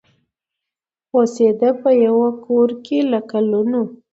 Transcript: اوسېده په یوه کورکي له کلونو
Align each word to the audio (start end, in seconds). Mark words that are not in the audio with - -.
اوسېده 1.15 1.69
په 1.81 1.89
یوه 2.05 2.29
کورکي 2.45 2.99
له 3.11 3.19
کلونو 3.31 3.81